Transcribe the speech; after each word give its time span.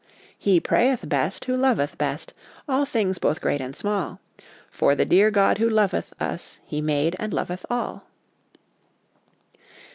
"He 0.49 0.59
prayeth 0.59 1.07
best 1.07 1.45
who 1.45 1.55
loveth 1.55 1.95
best 1.95 2.33
All 2.67 2.85
things 2.87 3.19
both 3.19 3.39
great 3.39 3.61
and 3.61 3.75
small; 3.75 4.19
For 4.71 4.95
the 4.95 5.05
dear 5.05 5.29
God 5.29 5.59
who 5.59 5.69
loveth 5.69 6.11
us, 6.19 6.59
He 6.65 6.81
made 6.81 7.15
and 7.19 7.31
loveth 7.31 7.67
all." 7.69 8.07